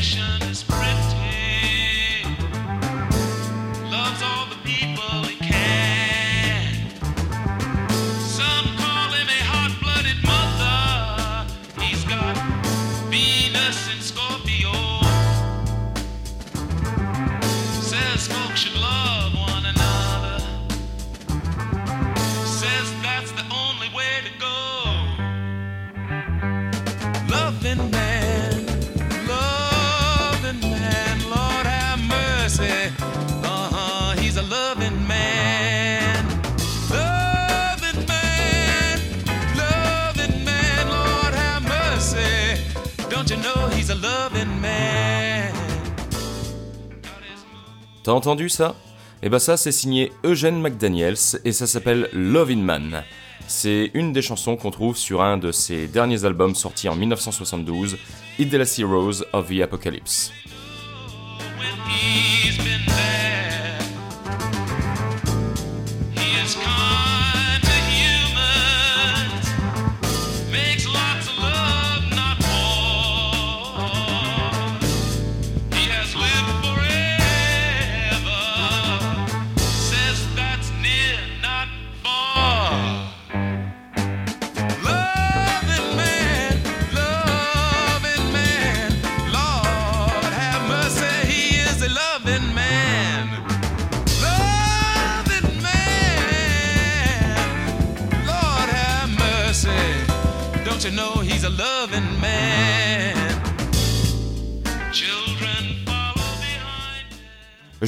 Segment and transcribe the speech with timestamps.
[0.00, 0.47] T'as
[48.48, 48.74] ça
[49.22, 53.02] Eh ben ça c'est signé Eugene McDaniels et ça s'appelle Lovin' Man.
[53.46, 57.96] C'est une des chansons qu'on trouve sur un de ses derniers albums sortis en 1972,
[58.38, 60.30] Idelacy Rose of the Apocalypse.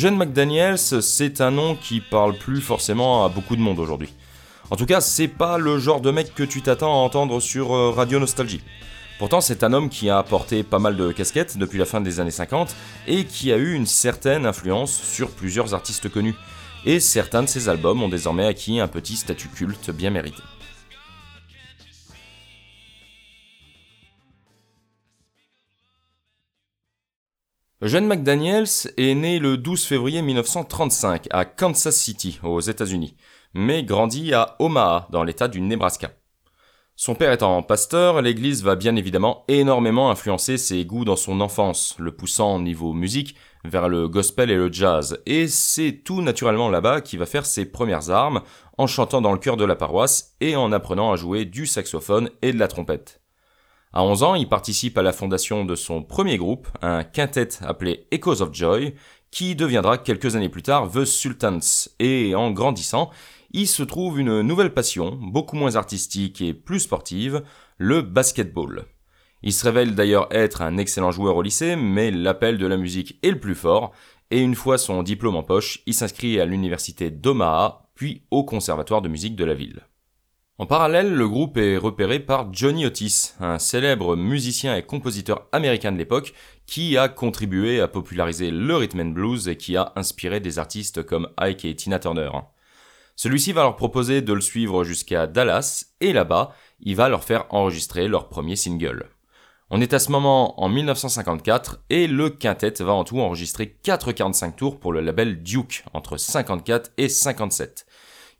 [0.00, 4.14] Eugene McDaniels, c'est un nom qui parle plus forcément à beaucoup de monde aujourd'hui.
[4.70, 7.74] En tout cas, c'est pas le genre de mec que tu t'attends à entendre sur
[7.74, 8.62] euh, Radio Nostalgie.
[9.18, 12.18] Pourtant, c'est un homme qui a apporté pas mal de casquettes depuis la fin des
[12.18, 12.74] années 50
[13.08, 16.34] et qui a eu une certaine influence sur plusieurs artistes connus.
[16.86, 20.40] Et certains de ses albums ont désormais acquis un petit statut culte bien mérité.
[27.82, 33.16] Eugene McDaniels est né le 12 février 1935 à Kansas City, aux États-Unis,
[33.54, 36.10] mais grandit à Omaha, dans l'état du Nebraska.
[36.94, 41.96] Son père étant pasteur, l'église va bien évidemment énormément influencer ses goûts dans son enfance,
[41.98, 47.00] le poussant niveau musique vers le gospel et le jazz, et c'est tout naturellement là-bas
[47.00, 48.42] qu'il va faire ses premières armes,
[48.76, 52.28] en chantant dans le chœur de la paroisse et en apprenant à jouer du saxophone
[52.42, 53.19] et de la trompette.
[53.92, 58.06] À 11 ans, il participe à la fondation de son premier groupe, un quintet appelé
[58.12, 58.94] Echoes of Joy,
[59.32, 63.10] qui deviendra quelques années plus tard The Sultans, et en grandissant,
[63.50, 67.42] il se trouve une nouvelle passion, beaucoup moins artistique et plus sportive,
[67.78, 68.84] le basketball.
[69.42, 73.18] Il se révèle d'ailleurs être un excellent joueur au lycée, mais l'appel de la musique
[73.24, 73.90] est le plus fort,
[74.30, 79.02] et une fois son diplôme en poche, il s'inscrit à l'université d'Omaha, puis au conservatoire
[79.02, 79.82] de musique de la ville.
[80.60, 85.90] En parallèle, le groupe est repéré par Johnny Otis, un célèbre musicien et compositeur américain
[85.90, 86.34] de l'époque
[86.66, 91.02] qui a contribué à populariser le rhythm and blues et qui a inspiré des artistes
[91.02, 92.28] comme Ike et Tina Turner.
[93.16, 97.46] Celui-ci va leur proposer de le suivre jusqu'à Dallas et là-bas, il va leur faire
[97.48, 99.08] enregistrer leur premier single.
[99.70, 104.56] On est à ce moment en 1954 et le quintet va en tout enregistrer 4,45
[104.56, 107.86] tours pour le label Duke entre 54 et 57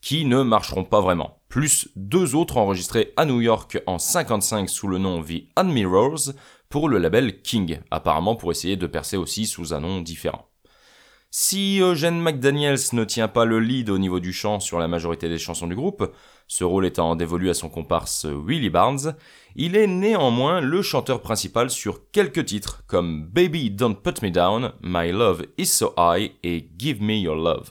[0.00, 1.40] qui ne marcheront pas vraiment.
[1.48, 6.34] Plus deux autres enregistrés à New York en 55 sous le nom The Admirals,
[6.68, 10.46] pour le label King, apparemment pour essayer de percer aussi sous un nom différent.
[11.32, 15.28] Si Eugene McDaniels ne tient pas le lead au niveau du chant sur la majorité
[15.28, 16.12] des chansons du groupe,
[16.48, 19.14] ce rôle étant dévolu à son comparse Willie Barnes,
[19.54, 24.72] il est néanmoins le chanteur principal sur quelques titres comme Baby Don't Put Me Down,
[24.82, 27.70] My Love Is So High et Give Me Your Love.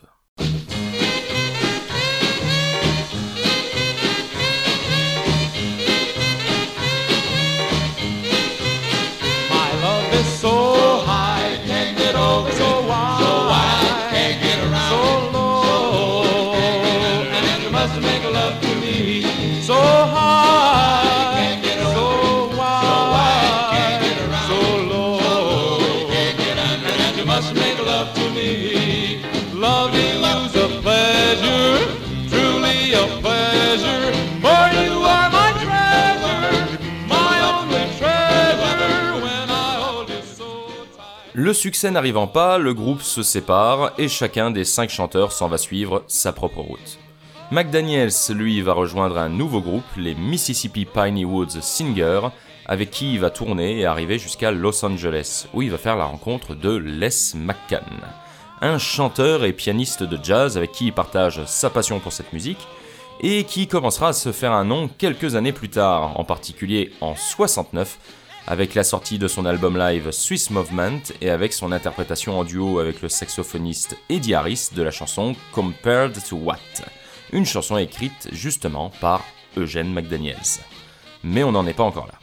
[41.49, 45.57] Le succès n'arrivant pas, le groupe se sépare et chacun des cinq chanteurs s'en va
[45.57, 46.99] suivre sa propre route.
[47.49, 52.27] McDaniels, lui, va rejoindre un nouveau groupe, les Mississippi Piney Woods Singers,
[52.67, 56.05] avec qui il va tourner et arriver jusqu'à Los Angeles, où il va faire la
[56.05, 57.97] rencontre de Les McCann,
[58.61, 62.67] un chanteur et pianiste de jazz avec qui il partage sa passion pour cette musique,
[63.21, 67.15] et qui commencera à se faire un nom quelques années plus tard, en particulier en
[67.15, 67.97] 69,
[68.49, 72.79] avec la sortie de son album live Swiss Movement et avec son interprétation en duo
[72.79, 76.57] avec le saxophoniste Eddie Harris de la chanson Compared to What,
[77.31, 79.23] une chanson écrite justement par
[79.55, 80.63] Eugene McDaniels.
[81.23, 82.15] Mais on n'en est pas encore là.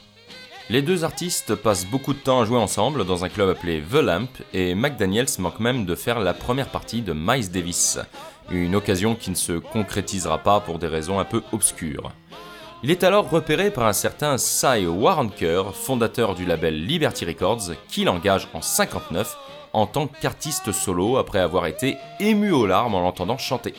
[0.68, 4.02] Les deux artistes passent beaucoup de temps à jouer ensemble dans un club appelé The
[4.02, 8.00] Lamp et McDaniels manque même de faire la première partie de Miles Davis,
[8.50, 12.10] une occasion qui ne se concrétisera pas pour des raisons un peu obscures.
[12.82, 18.04] Il est alors repéré par un certain Cy Waronker, fondateur du label Liberty Records, qui
[18.04, 19.36] l'engage en 59
[19.72, 23.72] en tant qu'artiste solo après avoir été ému aux larmes en l'entendant chanter.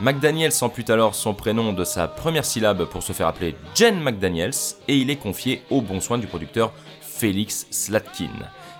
[0.00, 4.74] McDaniels empute alors son prénom de sa première syllabe pour se faire appeler Jen McDaniels
[4.88, 8.30] et il est confié au bon soin du producteur Felix Slatkin,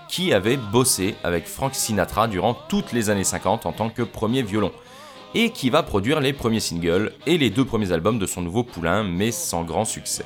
[0.09, 4.43] qui avait bossé avec Frank Sinatra durant toutes les années 50 en tant que premier
[4.43, 4.71] violon
[5.35, 8.63] et qui va produire les premiers singles et les deux premiers albums de son nouveau
[8.63, 10.25] poulain, mais sans grand succès.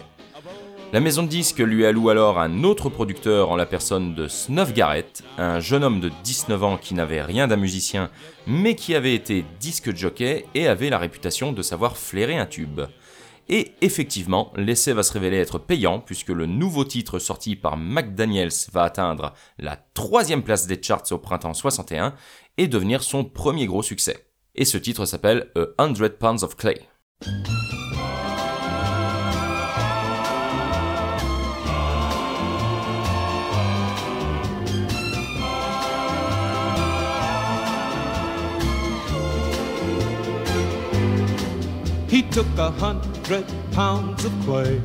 [0.93, 4.73] La maison de disques lui alloue alors un autre producteur en la personne de Snuff
[4.73, 8.11] Garrett, un jeune homme de 19 ans qui n'avait rien d'un musicien,
[8.45, 12.81] mais qui avait été disque jockey et avait la réputation de savoir flairer un tube.
[13.49, 18.69] Et effectivement, l'essai va se révéler être payant puisque le nouveau titre sorti par McDaniels
[18.71, 22.13] va atteindre la troisième place des charts au printemps 61
[22.57, 26.87] et devenir son premier gros succès et ce titre s'appelle A Hundred Pounds of Clay.
[42.09, 44.79] He took a hundred pounds of clay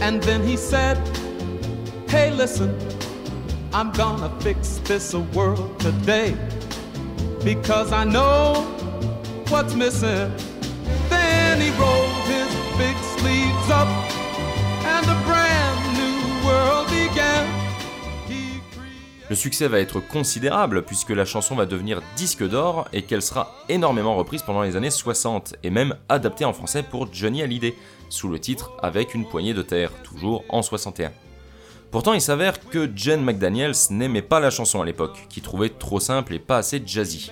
[0.00, 0.96] and then he said,
[2.08, 2.74] Hey, listen,
[3.74, 6.34] I'm gonna fix this world today.
[7.44, 8.66] Because I know
[9.48, 10.30] what's missing.
[11.08, 13.88] Then he rolled his big sleeves up
[14.84, 17.46] and brand new world began.
[19.28, 23.54] Le succès va être considérable puisque la chanson va devenir disque d'or et qu'elle sera
[23.68, 27.74] énormément reprise pendant les années 60 et même adaptée en français pour Johnny Hallyday
[28.10, 31.12] sous le titre Avec une poignée de terre, toujours en 61.
[31.92, 36.00] Pourtant, il s'avère que Jen McDaniels n'aimait pas la chanson à l'époque, qui trouvait trop
[36.00, 37.30] simple et pas assez jazzy.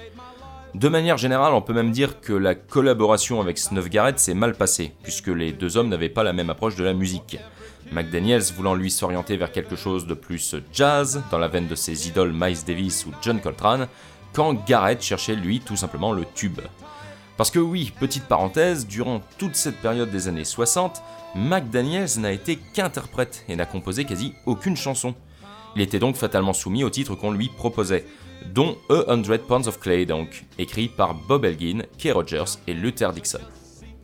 [0.74, 4.54] De manière générale, on peut même dire que la collaboration avec Snuff Garrett s'est mal
[4.54, 7.38] passée, puisque les deux hommes n'avaient pas la même approche de la musique.
[7.90, 12.08] McDaniels voulant lui s'orienter vers quelque chose de plus jazz, dans la veine de ses
[12.08, 13.88] idoles Miles Davis ou John Coltrane,
[14.34, 16.60] quand Garrett cherchait lui tout simplement le tube.
[17.40, 21.00] Parce que oui, petite parenthèse, durant toute cette période des années 60,
[21.34, 25.14] McDaniels n'a été qu'interprète et n'a composé quasi aucune chanson.
[25.74, 28.04] Il était donc fatalement soumis au titre qu'on lui proposait,
[28.52, 33.10] dont A Hundred Pounds of Clay donc, écrit par Bob Elgin, Kay Rogers et Luther
[33.14, 33.40] Dixon.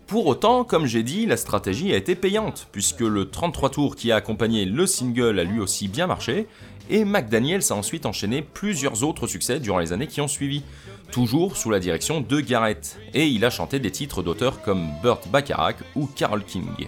[0.07, 4.13] Pour autant, comme j'ai dit, la stratégie a été payante, puisque le 33 tours qui
[4.13, 6.47] a accompagné le single a lui aussi bien marché,
[6.89, 10.63] et McDaniels a ensuite enchaîné plusieurs autres succès durant les années qui ont suivi,
[11.11, 15.27] toujours sous la direction de Garrett, et il a chanté des titres d'auteurs comme Burt
[15.27, 16.87] Bacharach ou Carole King.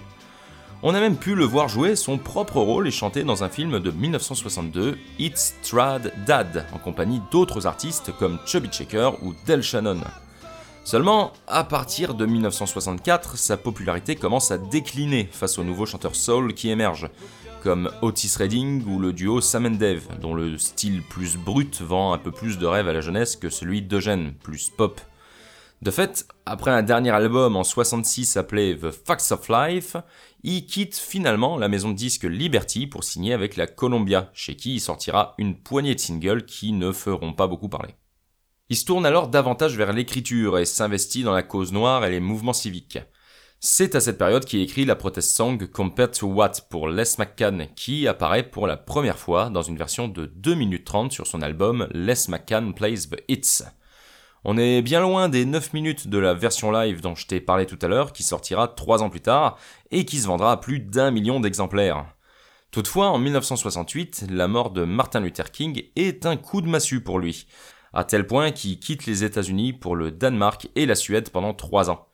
[0.85, 3.81] On a même pu le voir jouer son propre rôle et chanter dans un film
[3.81, 10.03] de 1962, It's Trad Dad, en compagnie d'autres artistes comme Chubby Checker ou Del Shannon.
[10.89, 16.55] Seulement, à partir de 1964, sa popularité commence à décliner face aux nouveaux chanteurs soul
[16.55, 17.11] qui émergent,
[17.63, 22.15] comme Otis Redding ou le duo Sam and Dave, dont le style plus brut vend
[22.15, 24.99] un peu plus de rêve à la jeunesse que celui d'Eugène, plus pop.
[25.83, 29.95] De fait, après un dernier album en 66 appelé The Facts of Life,
[30.43, 34.77] il quitte finalement la maison de disques Liberty pour signer avec la Columbia, chez qui
[34.77, 37.98] il sortira une poignée de singles qui ne feront pas beaucoup parler.
[38.71, 42.21] Il se tourne alors davantage vers l'écriture et s'investit dans la cause noire et les
[42.21, 42.99] mouvements civiques.
[43.61, 47.69] C'est à cette période qu'il écrit la protest song Compared to What pour Les McCann,
[47.75, 51.41] qui apparaît pour la première fois dans une version de 2 minutes 30 sur son
[51.41, 53.63] album Les McCann Plays the Hits.
[54.45, 57.65] On est bien loin des 9 minutes de la version live dont je t'ai parlé
[57.65, 59.57] tout à l'heure, qui sortira 3 ans plus tard
[59.91, 62.05] et qui se vendra à plus d'un million d'exemplaires.
[62.71, 67.19] Toutefois, en 1968, la mort de Martin Luther King est un coup de massue pour
[67.19, 67.47] lui,
[67.93, 71.91] à tel point qu'il quitte les États-Unis pour le Danemark et la Suède pendant 3
[71.91, 72.09] ans.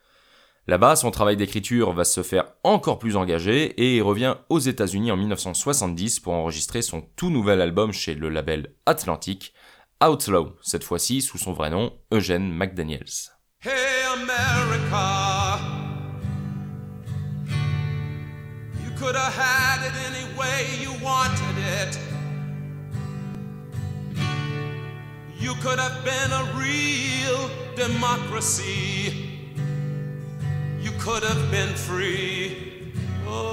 [0.67, 5.13] Là-bas, son travail d'écriture va se faire encore plus engagé et il revient aux États-Unis
[5.13, 9.53] en 1970 pour enregistrer son tout nouvel album chez le label Atlantic,
[10.03, 13.05] Outlaw, cette fois-ci sous son vrai nom, Eugene McDaniels.
[25.45, 29.13] You could have been a real democracy.
[30.81, 32.95] You could have been free.
[33.27, 33.51] Oh.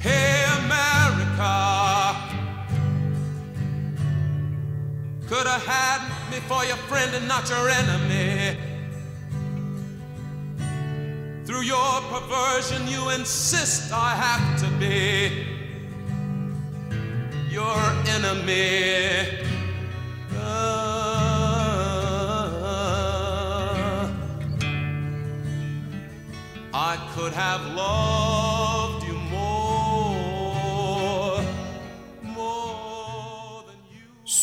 [0.00, 1.54] Hey, America.
[5.28, 8.73] Could have had me for your friend and not your enemy.
[11.46, 15.46] Through your perversion, you insist I have to be
[17.50, 18.83] your enemy.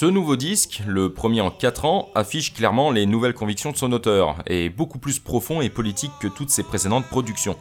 [0.01, 3.91] Ce nouveau disque, le premier en 4 ans, affiche clairement les nouvelles convictions de son
[3.91, 7.55] auteur, et beaucoup plus profond et politique que toutes ses précédentes productions.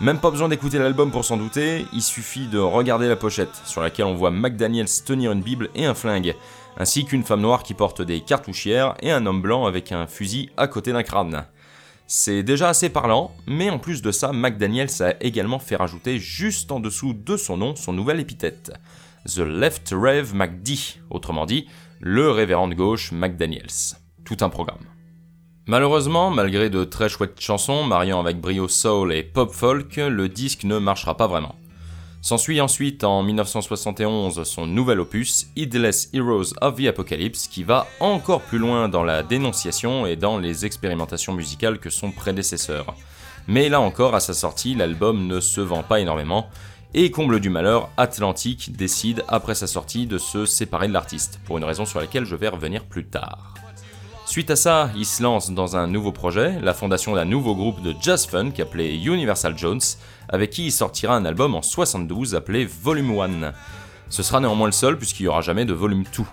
[0.00, 3.80] Même pas besoin d'écouter l'album pour s'en douter, il suffit de regarder la pochette, sur
[3.80, 6.36] laquelle on voit McDaniels tenir une bible et un flingue,
[6.76, 10.50] ainsi qu'une femme noire qui porte des cartouchières et un homme blanc avec un fusil
[10.56, 11.46] à côté d'un crâne.
[12.06, 16.70] C'est déjà assez parlant, mais en plus de ça, McDaniels a également fait rajouter juste
[16.70, 18.70] en dessous de son nom son nouvel épithète.
[19.26, 21.66] The Left Rev McD, autrement dit,
[22.00, 23.96] le révérend de gauche McDaniels.
[24.24, 24.86] Tout un programme.
[25.66, 30.64] Malheureusement, malgré de très chouettes chansons mariant avec brio soul et pop folk, le disque
[30.64, 31.54] ne marchera pas vraiment.
[32.20, 38.42] S'ensuit ensuite en 1971 son nouvel opus, Heedless Heroes of the Apocalypse, qui va encore
[38.42, 42.94] plus loin dans la dénonciation et dans les expérimentations musicales que son prédécesseur.
[43.48, 46.48] Mais là encore, à sa sortie, l'album ne se vend pas énormément,
[46.94, 51.58] et comble du malheur, Atlantic décide après sa sortie de se séparer de l'artiste, pour
[51.58, 53.54] une raison sur laquelle je vais revenir plus tard.
[54.26, 57.82] Suite à ça, il se lance dans un nouveau projet, la fondation d'un nouveau groupe
[57.82, 59.80] de jazz funk appelé Universal Jones,
[60.28, 63.52] avec qui il sortira un album en 72 appelé Volume 1.
[64.08, 66.24] Ce sera néanmoins le seul puisqu'il n'y aura jamais de Volume 2.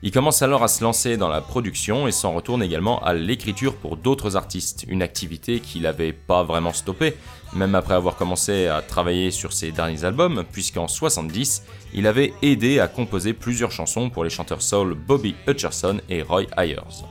[0.00, 3.74] Il commence alors à se lancer dans la production et s'en retourne également à l'écriture
[3.74, 7.16] pour d'autres artistes, une activité qu'il n'avait pas vraiment stoppée,
[7.52, 11.64] même après avoir commencé à travailler sur ses derniers albums, puisqu'en 70,
[11.94, 16.44] il avait aidé à composer plusieurs chansons pour les chanteurs soul Bobby Hutcherson et Roy
[16.56, 17.02] Ayers.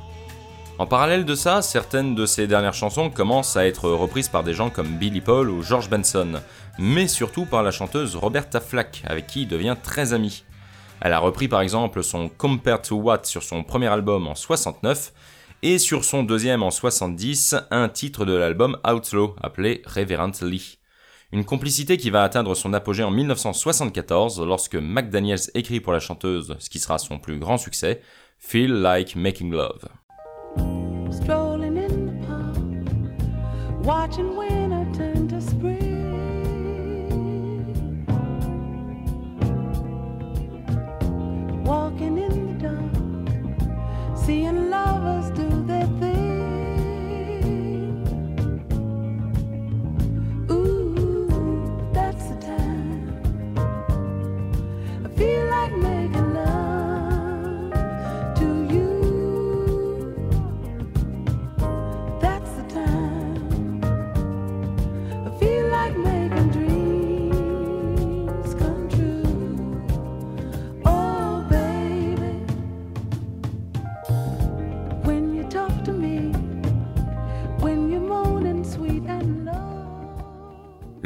[0.79, 4.53] En parallèle de ça, certaines de ses dernières chansons commencent à être reprises par des
[4.53, 6.39] gens comme Billy Paul ou George Benson,
[6.79, 10.45] mais surtout par la chanteuse Roberta Flack, avec qui il devient très ami.
[11.01, 15.13] Elle a repris par exemple son Compared to What sur son premier album en 69,
[15.63, 20.77] et sur son deuxième en 70, un titre de l'album Outlaw appelé Reverend Lee.
[21.31, 26.55] Une complicité qui va atteindre son apogée en 1974 lorsque McDaniels écrit pour la chanteuse
[26.59, 28.01] ce qui sera son plus grand succès,
[28.37, 29.89] Feel Like Making Love.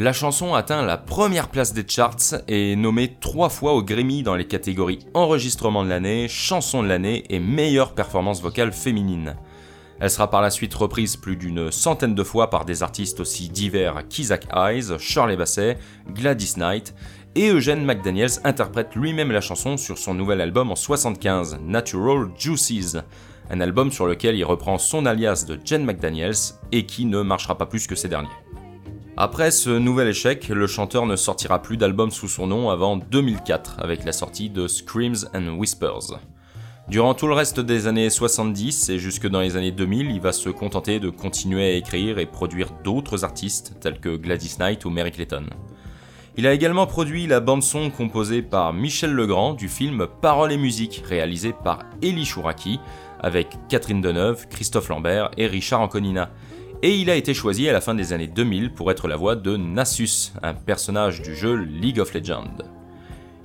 [0.01, 4.24] La chanson atteint la première place des charts et est nommée trois fois au Grammy
[4.24, 9.36] dans les catégories enregistrement de l'année, chanson de l'année et meilleure performance vocale féminine.
[10.00, 13.50] Elle sera par la suite reprise plus d'une centaine de fois par des artistes aussi
[13.50, 15.77] divers qu'Isaac Hayes, Shirley Bassey,
[16.10, 16.96] Gladys Knight,
[17.36, 22.98] et Eugene McDaniels interprète lui-même la chanson sur son nouvel album en 75, Natural Juices,
[23.51, 27.55] un album sur lequel il reprend son alias de Jen McDaniels et qui ne marchera
[27.55, 28.29] pas plus que ces derniers.
[29.18, 33.80] Après ce nouvel échec, le chanteur ne sortira plus d'album sous son nom avant 2004
[33.80, 36.20] avec la sortie de Screams and Whispers.
[36.88, 40.32] Durant tout le reste des années 70 et jusque dans les années 2000, il va
[40.32, 44.89] se contenter de continuer à écrire et produire d'autres artistes tels que Gladys Knight ou
[44.89, 45.46] Mary Clayton.
[46.38, 51.03] Il a également produit la bande-son composée par Michel Legrand du film Paroles et musique
[51.06, 52.80] réalisé par Elie Chouraki
[53.20, 56.30] avec Catherine Deneuve, Christophe Lambert et Richard Anconina,
[56.83, 59.35] et il a été choisi à la fin des années 2000 pour être la voix
[59.35, 62.57] de Nassus, un personnage du jeu League of Legends.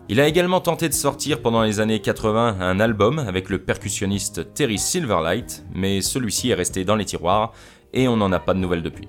[0.09, 4.55] Il a également tenté de sortir pendant les années 80 un album avec le percussionniste
[4.55, 7.53] Terry Silverlight, mais celui-ci est resté dans les tiroirs
[7.93, 9.09] et on n'en a pas de nouvelles depuis.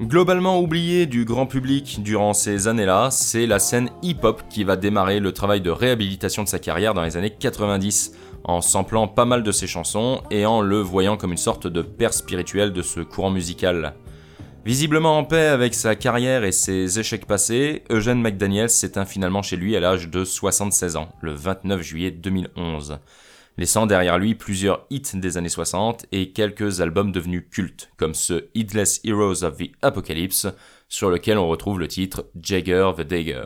[0.00, 5.20] Globalement oublié du grand public durant ces années-là, c'est la scène hip-hop qui va démarrer
[5.20, 8.12] le travail de réhabilitation de sa carrière dans les années 90,
[8.44, 11.82] en samplant pas mal de ses chansons et en le voyant comme une sorte de
[11.82, 13.94] père spirituel de ce courant musical.
[14.64, 19.56] Visiblement en paix avec sa carrière et ses échecs passés, Eugene McDaniels s'éteint finalement chez
[19.56, 22.98] lui à l'âge de 76 ans, le 29 juillet 2011,
[23.56, 28.48] laissant derrière lui plusieurs hits des années 60 et quelques albums devenus cultes, comme ce
[28.54, 30.46] Heedless Heroes of the Apocalypse,
[30.90, 33.44] sur lequel on retrouve le titre Jagger the Dagger.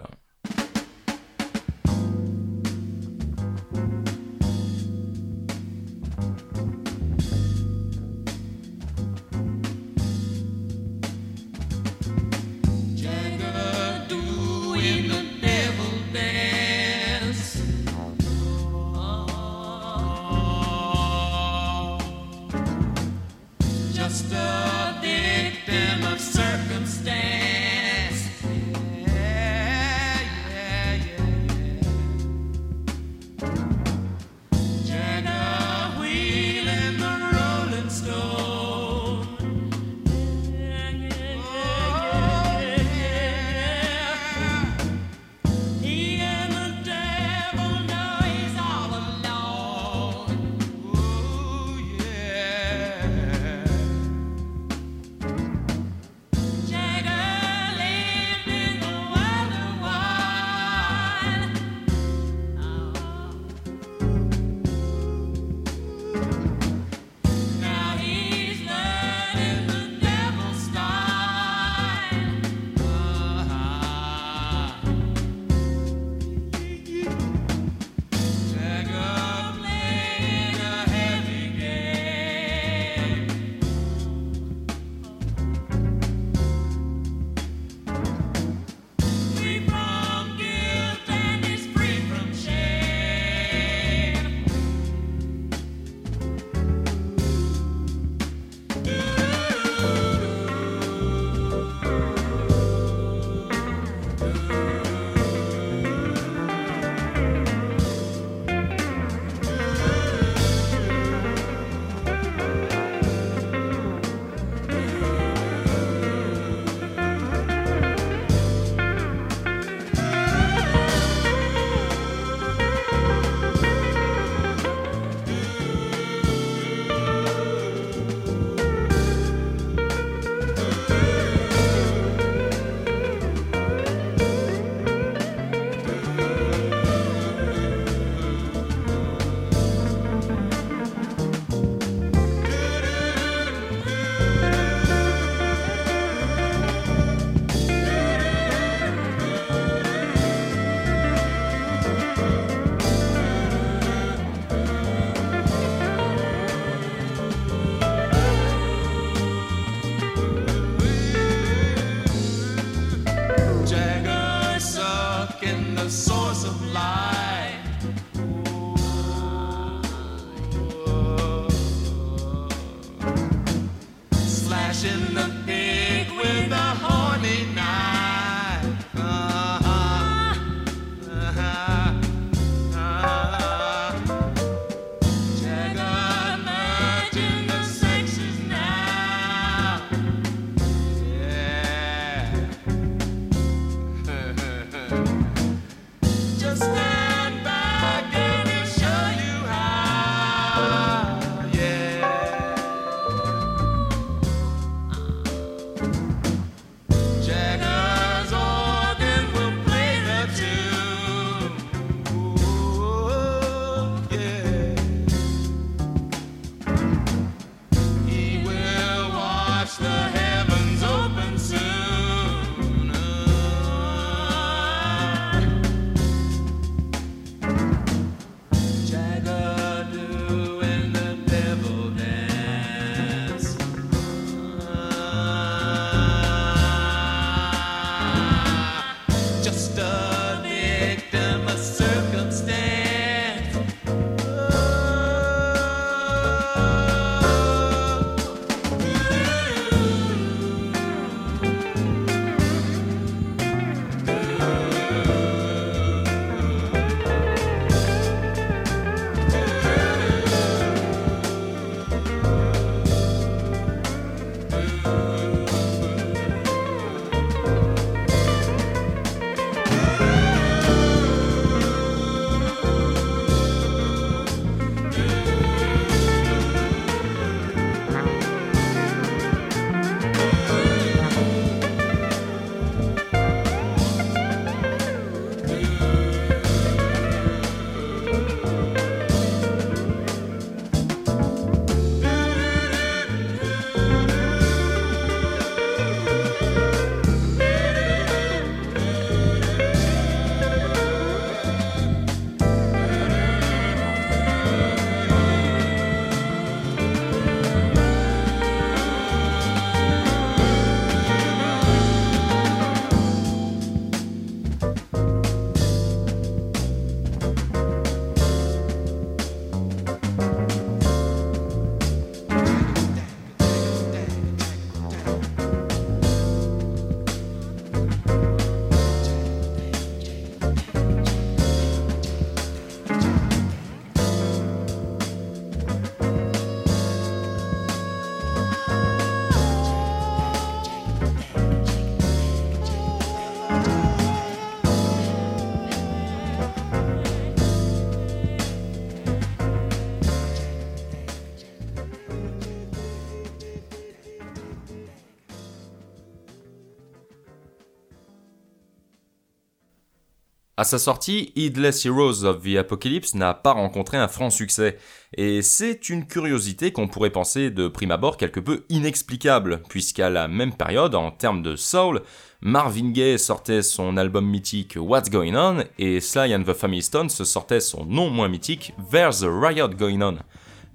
[360.65, 364.79] À sa sortie, Heedless Heroes of the Apocalypse n'a pas rencontré un franc succès,
[365.15, 370.27] et c'est une curiosité qu'on pourrait penser de prime abord quelque peu inexplicable, puisqu'à la
[370.27, 372.01] même période, en termes de soul,
[372.41, 377.11] Marvin Gaye sortait son album mythique What's Going On, et Sly and the Family Stone
[377.11, 380.17] sortait son non moins mythique There's a Riot Going On,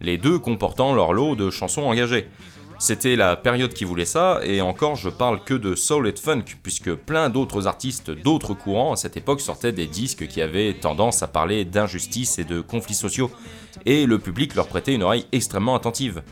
[0.01, 2.27] les deux comportant leur lot de chansons engagées.
[2.81, 6.45] C'était la période qui voulait ça, et encore je parle que de soul et funk,
[6.63, 11.21] puisque plein d'autres artistes d'autres courants à cette époque sortaient des disques qui avaient tendance
[11.21, 13.31] à parler d'injustice et de conflits sociaux,
[13.85, 16.23] et le public leur prêtait une oreille extrêmement attentive.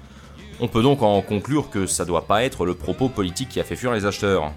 [0.61, 3.65] On peut donc en conclure que ça doit pas être le propos politique qui a
[3.65, 4.53] fait fuir les acheteurs.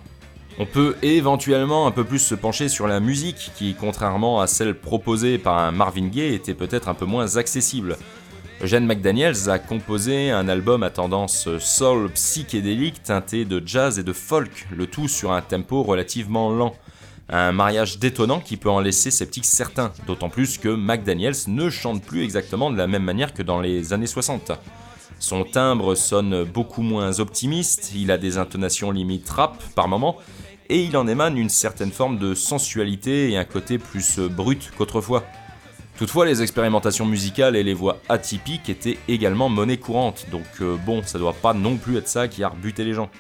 [0.61, 4.79] On peut éventuellement un peu plus se pencher sur la musique, qui, contrairement à celle
[4.79, 7.97] proposée par un Marvin Gaye, était peut-être un peu moins accessible.
[8.63, 14.13] Eugene McDaniels a composé un album à tendance soul psychédélique teinté de jazz et de
[14.13, 16.75] folk, le tout sur un tempo relativement lent.
[17.31, 22.03] Un mariage détonnant qui peut en laisser sceptique certains, d'autant plus que McDaniels ne chante
[22.03, 24.53] plus exactement de la même manière que dans les années 60.
[25.19, 30.19] Son timbre sonne beaucoup moins optimiste, il a des intonations limite rap par moments,
[30.69, 35.25] et il en émane une certaine forme de sensualité et un côté plus brut qu'autrefois.
[36.01, 41.03] Toutefois, les expérimentations musicales et les voix atypiques étaient également monnaie courante, donc euh, bon,
[41.05, 43.11] ça doit pas non plus être ça qui a rebuté les gens.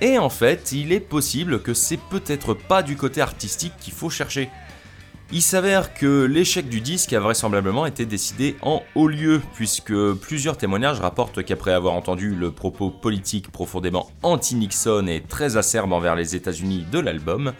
[0.00, 4.08] Et en fait, il est possible que c'est peut-être pas du côté artistique qu'il faut
[4.08, 4.48] chercher.
[5.30, 10.56] Il s'avère que l'échec du disque a vraisemblablement été décidé en haut lieu, puisque plusieurs
[10.56, 16.34] témoignages rapportent qu'après avoir entendu le propos politique profondément anti-Nixon et très acerbe envers les
[16.34, 17.52] États-Unis de l'album,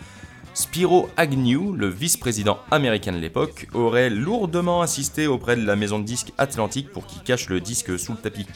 [0.57, 6.05] Spiro Agnew, le vice-président américain de l'époque, aurait lourdement insisté auprès de la maison de
[6.05, 8.47] disques Atlantique pour qu'il cache le disque sous le tapis.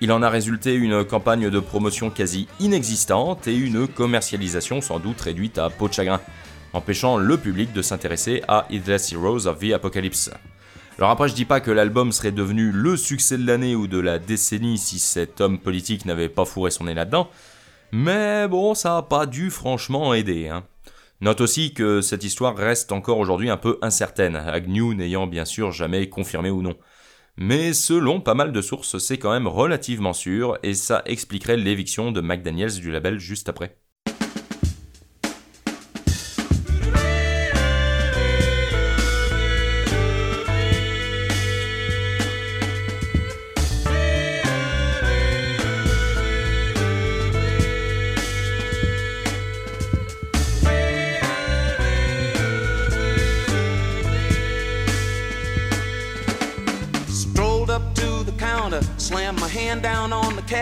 [0.00, 5.20] Il en a résulté une campagne de promotion quasi inexistante et une commercialisation sans doute
[5.20, 6.22] réduite à peau de chagrin,
[6.72, 10.30] empêchant le public de s'intéresser à Headless Heroes of the Apocalypse.
[10.96, 13.98] Alors après, je dis pas que l'album serait devenu le succès de l'année ou de
[13.98, 17.28] la décennie si cet homme politique n'avait pas fourré son nez là-dedans,
[17.92, 20.48] mais bon, ça a pas dû franchement aider.
[20.48, 20.64] Hein.
[21.20, 25.72] Note aussi que cette histoire reste encore aujourd'hui un peu incertaine, Agnew n'ayant bien sûr
[25.72, 26.76] jamais confirmé ou non.
[27.36, 32.12] Mais selon pas mal de sources, c'est quand même relativement sûr, et ça expliquerait l'éviction
[32.12, 33.78] de McDaniels du label juste après.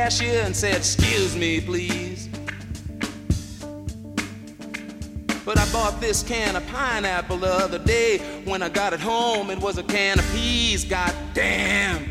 [0.06, 2.28] Cashier and said, Excuse me, please.
[5.44, 8.18] But I bought this can of pineapple the other day.
[8.44, 10.84] When I got it home, it was a can of peas.
[10.84, 12.04] God damn.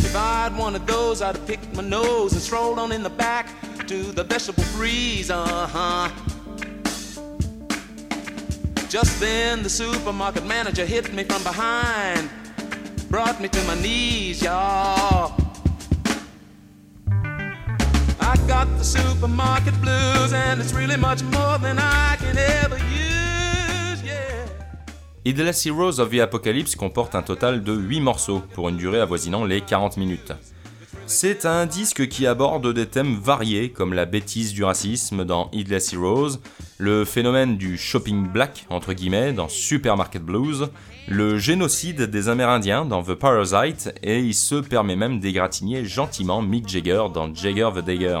[0.00, 3.46] If I'd wanted those, I'd have picked my nose and strolled on in the back
[3.86, 5.30] to the vegetable freeze.
[5.30, 6.10] Uh huh.
[8.88, 12.28] Just then, the supermarket manager hit me from behind,
[13.10, 15.32] brought me to my knees, y'all.
[18.20, 24.02] I got the supermarket blues, and it's really much more than I can ever use,
[24.04, 24.46] yeah.
[25.26, 29.44] Idless Heroes of the Apocalypse comporte un total de 8 morceaux, pour une durée avoisinant
[29.44, 30.32] les 40 minutes.
[31.06, 35.92] C'est un disque qui aborde des thèmes variés comme la bêtise du racisme dans Headless
[35.92, 36.38] Heroes,
[36.80, 40.70] le phénomène du shopping black entre guillemets dans Supermarket Blues,
[41.08, 46.66] le génocide des Amérindiens dans The Parasite et il se permet même d'égratigner gentiment Mick
[46.66, 48.18] Jagger dans Jagger the Dagger.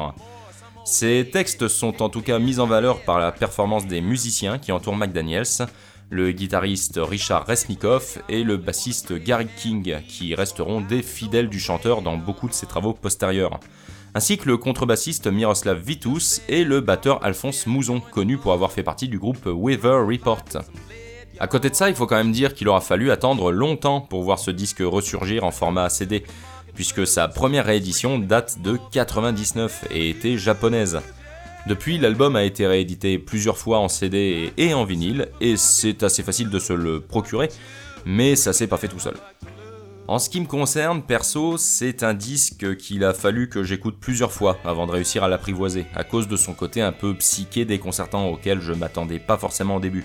[0.84, 4.72] Ces textes sont en tout cas mis en valeur par la performance des musiciens qui
[4.72, 5.66] entourent McDaniels,
[6.10, 12.02] le guitariste Richard Resnikoff et le bassiste Gary King, qui resteront des fidèles du chanteur
[12.02, 13.58] dans beaucoup de ses travaux postérieurs,
[14.14, 18.82] ainsi que le contrebassiste Miroslav Vitus et le batteur Alphonse Mouzon, connu pour avoir fait
[18.82, 20.44] partie du groupe Weather Report.
[21.38, 24.22] À côté de ça, il faut quand même dire qu'il aura fallu attendre longtemps pour
[24.22, 26.24] voir ce disque ressurgir en format CD,
[26.74, 31.00] puisque sa première réédition date de 99 et était japonaise.
[31.66, 36.22] Depuis, l'album a été réédité plusieurs fois en CD et en vinyle, et c'est assez
[36.22, 37.48] facile de se le procurer,
[38.04, 39.14] mais ça s'est pas fait tout seul.
[40.10, 44.32] En ce qui me concerne, perso, c'est un disque qu'il a fallu que j'écoute plusieurs
[44.32, 48.28] fois avant de réussir à l'apprivoiser, à cause de son côté un peu psyché déconcertant
[48.28, 50.04] auquel je m'attendais pas forcément au début.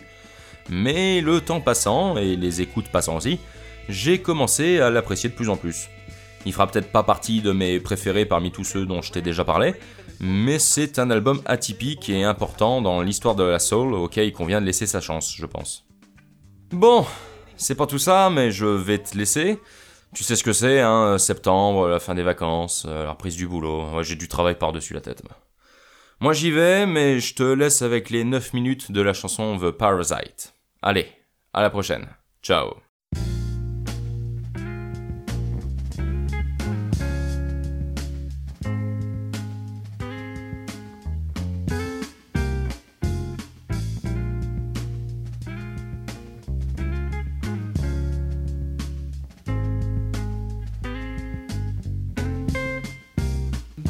[0.69, 3.39] Mais le temps passant, et les écoutes passant aussi,
[3.89, 5.89] j'ai commencé à l'apprécier de plus en plus.
[6.45, 9.43] Il fera peut-être pas partie de mes préférés parmi tous ceux dont je t'ai déjà
[9.43, 9.73] parlé,
[10.19, 14.61] mais c'est un album atypique et important dans l'histoire de la soul auquel il convient
[14.61, 15.87] de laisser sa chance, je pense.
[16.69, 17.07] Bon,
[17.57, 19.59] c'est pas tout ça, mais je vais te laisser.
[20.13, 23.47] Tu sais ce que c'est, hein, septembre, la fin des vacances, euh, la reprise du
[23.47, 24.01] boulot.
[24.03, 25.21] J'ai du travail par-dessus la tête.
[26.21, 29.71] Moi j'y vais, mais je te laisse avec les 9 minutes de la chanson The
[29.71, 30.53] Parasite.
[30.81, 31.07] Allez,
[31.53, 32.07] à la prochaine.
[32.41, 32.84] Ciao.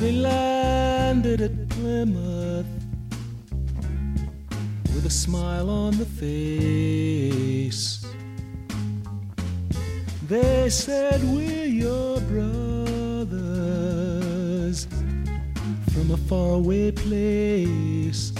[0.06, 2.68] They landed at Plymouth
[4.94, 8.06] with a smile on the face.
[10.28, 12.86] They said, We're your brothers
[15.92, 18.32] from a faraway place.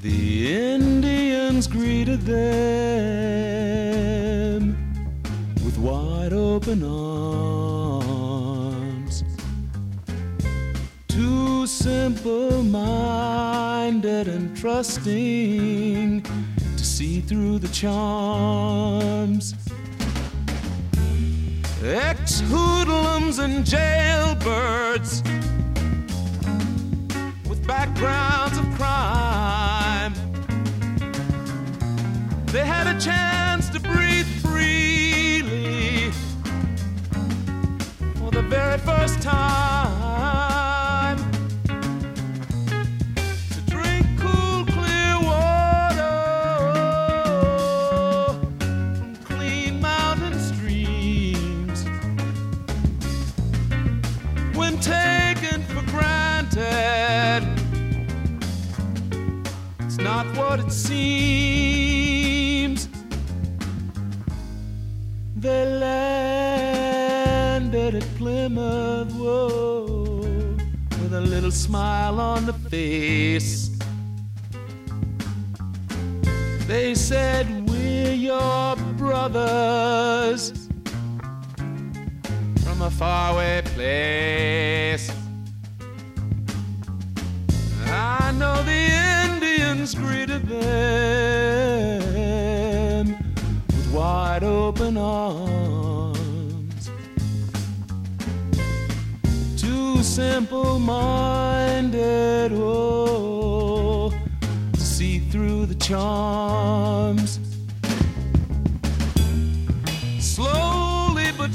[0.00, 2.38] The Indians greeted them
[5.62, 7.71] with wide open arms.
[12.22, 19.54] Simple minded and trusting to see through the charms.
[21.82, 25.22] Ex hoodlums and jailbirds
[27.48, 30.14] with backgrounds of crime.
[32.46, 36.12] They had a chance to breathe freely
[38.14, 39.51] for the very first time.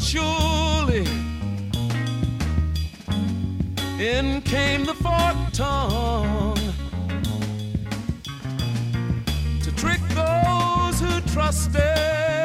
[0.08, 1.06] surely.
[4.00, 6.56] In came the forked tongue
[9.64, 12.37] to trick those who trusted.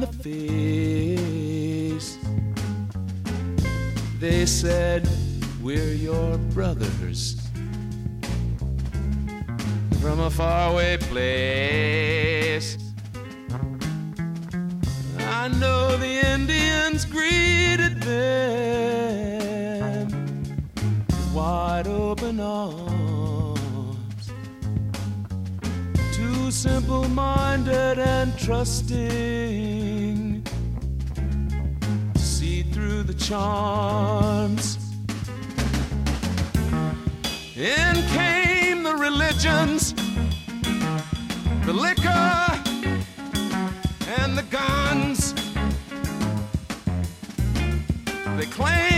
[0.00, 0.28] the face.
[4.18, 5.08] They said,
[5.62, 7.40] We're your brothers
[10.00, 12.78] from a faraway place.
[15.18, 20.08] I know the Indians greeted them
[21.06, 22.87] with wide open arms.
[26.50, 28.98] simple minded and trusting.
[32.16, 34.78] See through the charms.
[37.56, 39.92] In came the religions,
[41.66, 42.46] the liquor,
[44.18, 45.34] and the guns.
[48.36, 48.97] They claim.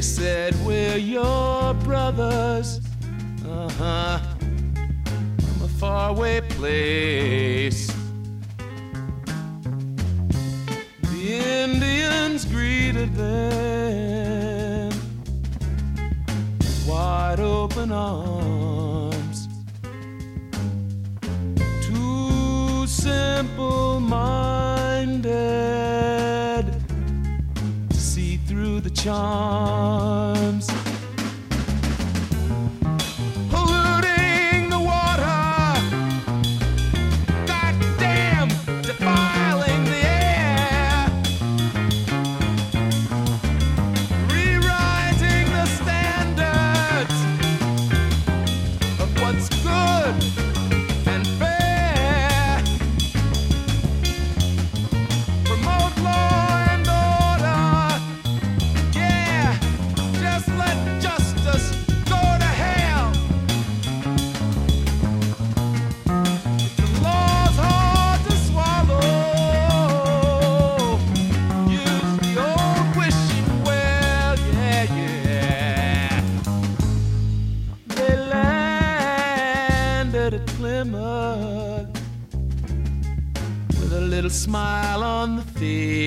[0.00, 2.80] They said, We're your brothers.
[3.46, 4.18] Uh huh.
[4.72, 7.86] From a faraway place.
[11.02, 14.88] The Indians greeted them
[16.60, 19.48] with wide open arms.
[21.82, 24.59] Two simple minds
[29.02, 30.39] charm.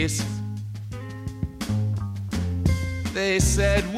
[0.07, 0.25] face.
[3.13, 3.92] They said,